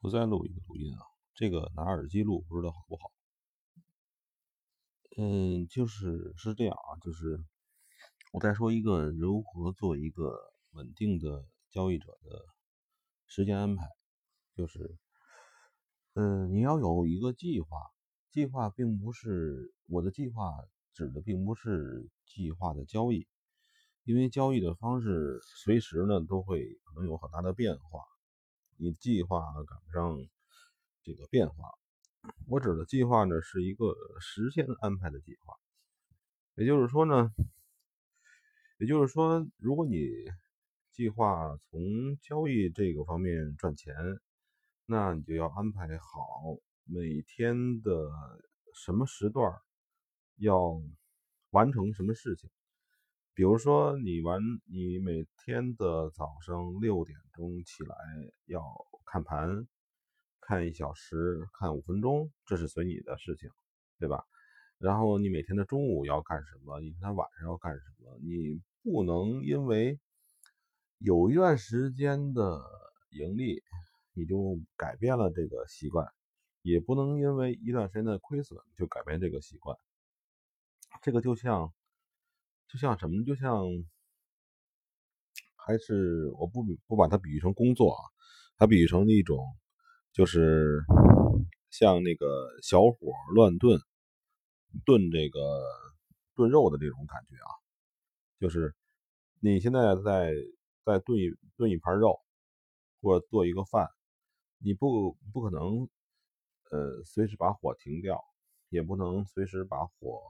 [0.00, 1.02] 我再录一个录音啊，
[1.34, 3.10] 这个拿耳机录不知道好不好。
[5.16, 7.42] 嗯，就是是这样啊，就是
[8.32, 10.38] 我再说一个如何做一个
[10.70, 12.44] 稳定的交易者的
[13.26, 13.88] 时间安排，
[14.54, 14.96] 就是，
[16.14, 17.68] 嗯，你要有一个计划，
[18.30, 20.52] 计划并不是我的计划
[20.92, 23.26] 指的并不是计划的交易，
[24.04, 28.04] 因为交易的方式随时呢都会可能有很大的变化。
[28.80, 30.16] 你计划赶不上
[31.02, 31.68] 这个变化，
[32.46, 35.54] 我指的计划呢是一个时间安排的计划，
[36.54, 37.32] 也就是说呢，
[38.78, 40.08] 也就是说，如果你
[40.92, 43.94] 计划从交易这个方面赚钱，
[44.86, 47.90] 那你就要安排好每天的
[48.74, 49.60] 什么时段
[50.36, 50.80] 要
[51.50, 52.48] 完成什么事情。
[53.38, 57.96] 比如说，你玩，你每天的早上六点钟起来
[58.46, 58.60] 要
[59.04, 59.64] 看盘，
[60.40, 63.48] 看一小时，看五分钟，这是随你的事情，
[64.00, 64.24] 对吧？
[64.78, 66.80] 然后你每天的中午要干什么？
[66.80, 68.18] 你看晚上要干什么？
[68.18, 70.00] 你不能因为
[70.98, 72.60] 有一段时间的
[73.10, 73.62] 盈利，
[74.14, 76.12] 你就改变了这个习惯，
[76.62, 79.78] 也不能因为一段时间的亏损就改变这个习惯。
[81.02, 81.72] 这个就像。
[82.68, 83.24] 就像什么？
[83.24, 83.64] 就像
[85.56, 88.02] 还是我不不把它比喻成工作啊，
[88.56, 89.38] 它比喻成一种，
[90.12, 90.84] 就是
[91.70, 92.26] 像那个
[92.62, 93.80] 小火乱炖
[94.84, 95.40] 炖这个
[96.34, 97.50] 炖肉的这种感觉啊。
[98.38, 98.74] 就是
[99.40, 100.32] 你现在在
[100.84, 102.20] 在炖一炖一盘肉，
[103.00, 103.88] 或者做一个饭，
[104.58, 105.88] 你不不可能
[106.70, 108.22] 呃随时把火停掉，
[108.68, 110.20] 也不能随时把火。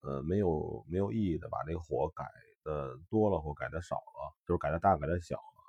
[0.00, 2.24] 呃，没有没有意义的，把这个火改
[2.62, 5.60] 的多了或改的少了，就是改的大改的小了，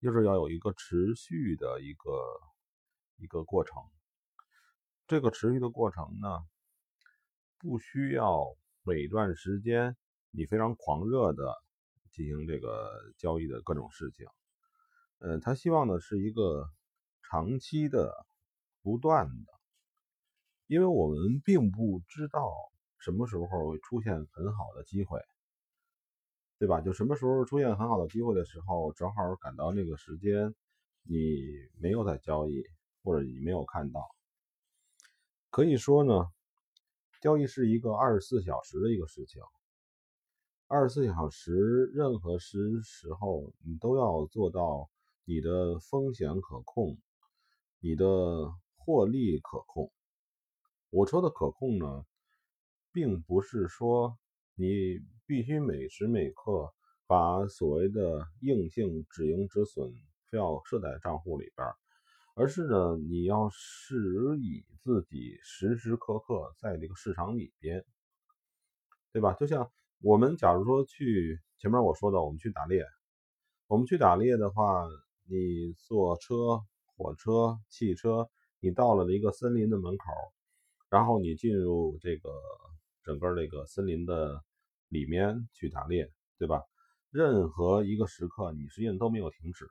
[0.00, 2.12] 就是要有一个持续的一个
[3.16, 3.82] 一个过程。
[5.08, 6.46] 这个持续的过程呢，
[7.58, 8.44] 不需要
[8.82, 9.96] 每段时间
[10.30, 11.52] 你非常狂热的
[12.12, 12.88] 进行这个
[13.18, 14.26] 交易的各种事情。
[15.18, 16.70] 嗯，他希望的是一个
[17.28, 18.14] 长期的、
[18.82, 19.52] 不断的，
[20.68, 22.54] 因为我们并不知道。
[23.06, 25.20] 什么时候会出现很好的机会，
[26.58, 26.80] 对吧？
[26.80, 30.52] 就什么时候出现很好的机会的时候，正好赶到那个时间，
[31.04, 31.38] 你
[31.80, 32.64] 没有在交易，
[33.04, 34.00] 或者你没有看到。
[35.50, 36.32] 可以说呢，
[37.20, 39.40] 交易是一个二十四小时的一个事情。
[40.66, 44.90] 二十四小时，任何时时候你都要做到
[45.24, 46.98] 你的风险可控，
[47.78, 49.92] 你的获利可控。
[50.90, 52.04] 我说的可控呢？
[52.96, 54.16] 并不是说
[54.54, 56.72] 你必须每时每刻
[57.06, 59.92] 把所谓的硬性止盈止损
[60.30, 61.68] 非要设在账户里边，
[62.34, 63.98] 而是呢你要使
[64.38, 67.84] 以自己时时刻刻在这个市场里边，
[69.12, 69.34] 对吧？
[69.34, 69.70] 就像
[70.00, 72.82] 我们假如说去前面我说的，我们去打猎，
[73.66, 74.88] 我们去打猎的话，
[75.28, 76.62] 你坐车、
[76.96, 80.06] 火车、汽车，你到了一个森林的门口，
[80.88, 82.30] 然后你进入这个。
[83.06, 84.42] 整个那个森林的
[84.88, 86.60] 里面去打猎，对吧？
[87.10, 89.64] 任何一个时刻，你实际上都没有停止，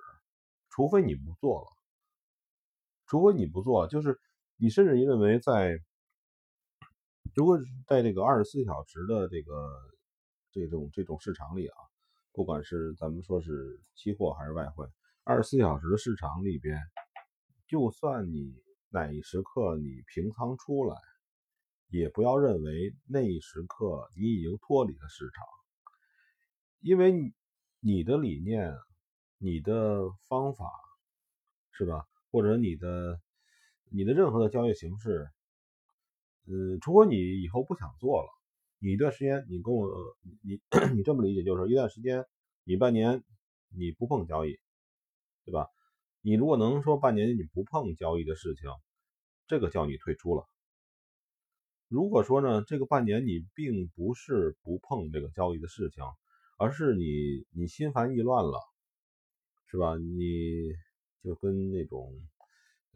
[0.69, 1.68] 除非你不做了，
[3.06, 4.18] 除非你不做，就是
[4.56, 5.78] 你甚至认为在，
[7.35, 9.69] 如果在这个二十四小时的这个
[10.51, 11.75] 这种这种市场里啊，
[12.31, 14.88] 不管是咱们说是期货还是外汇，
[15.25, 16.79] 二十四小时的市场里边，
[17.68, 18.56] 就算你
[18.88, 20.95] 哪一时刻你平仓出来。
[21.90, 25.46] 也不要认为那一时刻你已经脱离了市场，
[26.81, 27.34] 因为
[27.79, 28.75] 你的理念、
[29.38, 30.69] 你的方法，
[31.72, 32.06] 是吧？
[32.31, 33.22] 或者你的
[33.90, 35.29] 你的任何的交易形式，
[36.47, 38.29] 嗯，除非你以后不想做了，
[38.79, 39.90] 你一段时间你跟我
[40.41, 40.59] 你
[40.95, 42.25] 你这么理解，就是一段时间
[42.63, 43.24] 你半年
[43.69, 44.59] 你不碰交易，
[45.45, 45.69] 对吧？
[46.22, 48.69] 你如果能说半年你不碰交易的事情，
[49.48, 50.48] 这个叫你退出了。
[51.87, 56.03] 如果说呢，这个半年你并不是不碰这个交易的事情，
[56.57, 58.59] 而是你你心烦意乱了，
[59.67, 59.95] 是吧？
[59.95, 60.73] 你
[61.23, 62.11] 就跟那种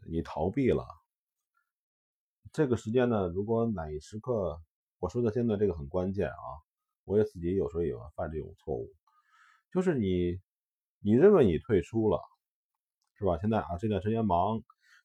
[0.08, 0.84] 你逃避了。
[2.52, 4.60] 这个时间呢，如果哪一时刻，
[4.98, 6.42] 我说的现在这个很关键啊，
[7.04, 8.90] 我也自己有时候也犯这种错误，
[9.72, 10.40] 就是你
[10.98, 12.20] 你认为你退出了，
[13.14, 13.38] 是吧？
[13.38, 14.60] 现在啊这段时间忙，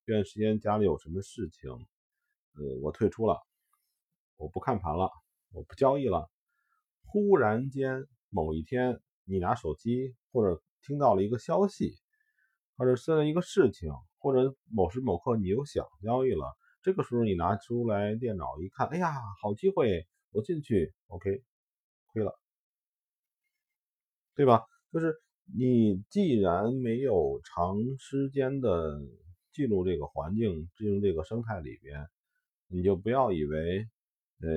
[0.05, 1.69] 这段时间家里有什么事情，
[2.55, 3.39] 呃，我退出了。
[4.37, 5.09] 我不看盘了，
[5.51, 6.29] 我不交易了。
[7.03, 11.93] 忽然间某一天，你拿手机或者听到了一个消息，
[12.77, 21.43] 或者是一个事情，或者某时某刻你又想交易了，这个时候你拿出来电脑一看，哎呀，好机会，我进去，OK，
[22.07, 22.37] 亏了，
[24.35, 24.65] 对吧？
[24.91, 25.15] 就是
[25.57, 28.99] 你既然没有长时间的
[29.53, 32.07] 进入这个环境，进入这个生态里边，
[32.67, 33.87] 你就不要以为，
[34.41, 34.49] 呃，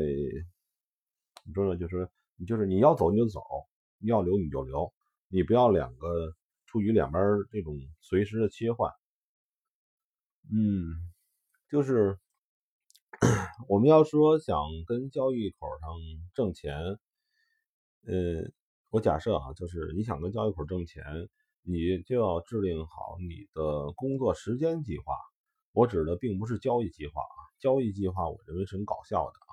[1.44, 3.40] 你说呢就是你就是你要走你就走，
[3.98, 4.92] 你要留你就留，
[5.28, 6.34] 你不要两个
[6.66, 8.92] 处于两边这种随时的切换。
[10.50, 10.94] 嗯，
[11.70, 12.18] 就是
[13.68, 15.90] 我们要说想跟交易口上
[16.34, 16.74] 挣钱，
[18.06, 18.50] 呃，
[18.90, 21.04] 我假设啊，就是你想跟交易口挣钱，
[21.62, 25.14] 你就要制定好你的工作时间计划。
[25.72, 29.47] 我指的并不是交易计划啊，交易计划我认为是很搞笑的，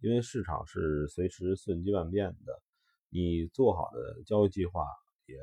[0.00, 2.62] 因为市场是随时瞬息万变的，
[3.10, 4.84] 你做好的交易计划
[5.26, 5.36] 也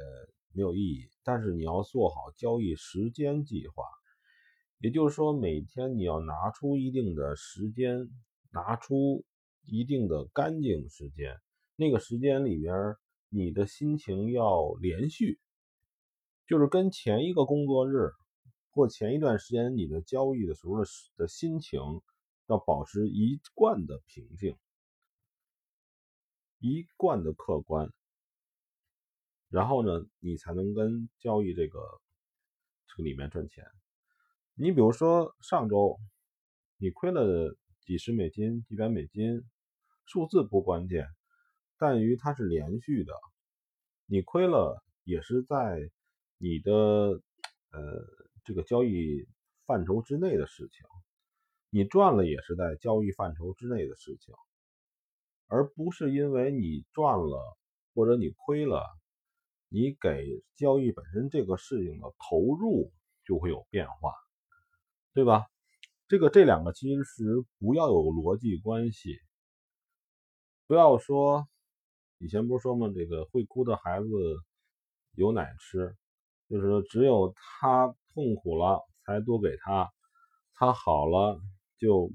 [0.54, 1.10] 没有意义。
[1.24, 3.84] 但是你要做好交易时间计划。
[4.80, 8.10] 也就是说，每天你要拿出一定的时间，
[8.52, 9.26] 拿出
[9.64, 11.40] 一定的干净时间。
[11.76, 12.74] 那个时间里边，
[13.30, 15.40] 你的心情要连续，
[16.46, 18.12] 就是跟前一个工作日
[18.70, 20.86] 或前一段时间你的交易的时候的
[21.18, 21.82] 的心情
[22.48, 24.58] 要保持一贯的平静，
[26.60, 27.92] 一贯的客观。
[29.50, 31.80] 然后呢，你才能跟交易这个
[32.88, 33.66] 这个里面赚钱。
[34.54, 36.00] 你比如说上周
[36.78, 39.44] 你亏了几十美金、几百美金，
[40.06, 41.08] 数字不关键，
[41.78, 43.14] 但于它是连续的。
[44.08, 45.90] 你亏了也是在
[46.38, 47.22] 你的呃
[48.44, 49.28] 这个交易
[49.66, 50.86] 范畴之内的事情，
[51.76, 54.34] 你赚了也是在交易范畴之内的事情，
[55.48, 57.58] 而不是因为你赚了
[57.94, 58.82] 或者你亏了，
[59.68, 62.94] 你给交易本身这个事情的投入
[63.26, 64.14] 就会有变化。
[65.14, 65.48] 对吧？
[66.08, 69.20] 这个这两个其实不要有逻辑关系，
[70.68, 71.46] 不要说
[72.20, 72.90] 以前不是说吗？
[72.96, 74.08] 这个会哭的孩子
[75.12, 75.94] 有奶吃，
[76.48, 79.92] 就是只有他痛苦了才多给他，
[80.54, 81.38] 他好了
[81.80, 82.12] 就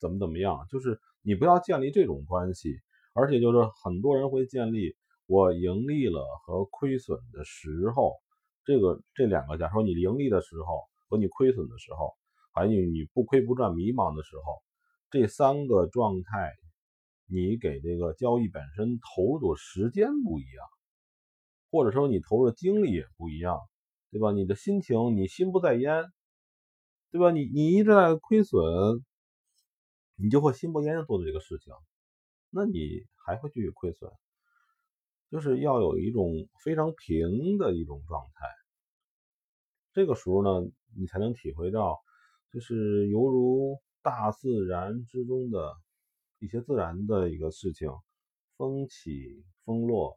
[0.00, 0.66] 怎么怎么样。
[0.70, 2.80] 就是你不要建立这种关系，
[3.14, 8.14] 而且就是很多人会建立我盈利了和亏损的时候，
[8.64, 12.14] 这个这两个，假如说你盈利的时候和你亏损的时候。
[12.52, 14.60] 还有你不亏不赚、迷茫的时候，
[15.08, 16.50] 这三个状态，
[17.28, 20.66] 你给这个交易本身投入的时间不一样，
[21.70, 23.60] 或者说你投入的精力也不一样，
[24.10, 24.32] 对吧？
[24.32, 26.02] 你的心情，你心不在焉，
[27.10, 27.30] 对吧？
[27.30, 28.62] 你你一直在亏损，
[30.16, 31.72] 你就会心不焉的做的这个事情，
[32.50, 34.10] 那你还会继续亏损，
[35.30, 38.46] 就是要有一种非常平的一种状态，
[39.92, 41.98] 这个时候呢，你才能体会到。
[42.52, 45.72] 就是犹如大自然之中的
[46.40, 47.88] 一些自然的一个事情，
[48.56, 50.16] 风起风落，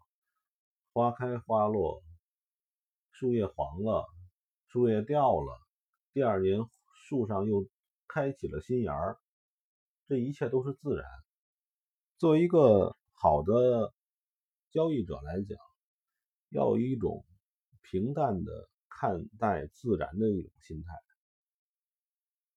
[0.93, 2.01] 花开花落，
[3.11, 4.07] 树叶黄了，
[4.65, 5.59] 树叶掉了，
[6.11, 6.57] 第二年
[7.03, 7.67] 树上又
[8.07, 9.19] 开起了新芽儿，
[10.07, 11.05] 这一切都是自然。
[12.17, 13.93] 作为一个好的
[14.71, 15.59] 交易者来讲，
[16.49, 17.25] 要有一种
[17.81, 20.93] 平淡的看待自然的一种心态。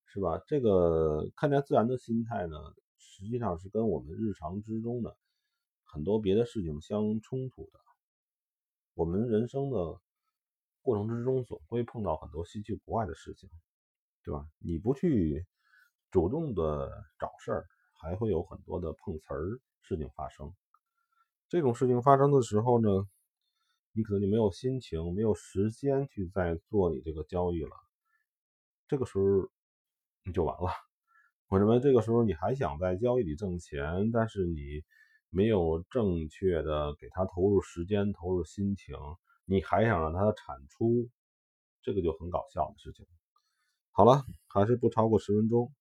[0.06, 0.40] 是吧？
[0.46, 2.56] 这个看待自然的心态呢，
[2.96, 5.14] 实际上是跟我们日常之中的
[5.82, 7.80] 很多别的事情相冲突的。
[8.94, 10.00] 我们人生的
[10.80, 13.50] 过程之中，总会碰到很多稀奇古怪的事情，
[14.26, 14.44] 对吧？
[14.58, 15.46] 你不去
[16.10, 20.52] 主动的找事儿，还会有很多的碰瓷儿事情发生。
[21.48, 22.88] 这种事情发生的时候呢，
[23.92, 27.70] 你可能就没有心情、没有时间去再做你这个交易了。
[28.88, 29.24] 这个时候
[30.24, 30.32] 你。
[30.32, 30.72] 就完了。
[31.46, 34.82] 我认为这个时候你还想在交易里挣钱，但是你
[35.30, 38.96] 没有正确的给他投入时间、投入心情，
[39.44, 41.08] 你还想让他产出，
[41.80, 43.06] 这个就很搞笑的事情。
[43.98, 45.72] 好了，还是不超过十分钟。